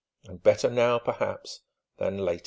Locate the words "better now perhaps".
0.41-1.59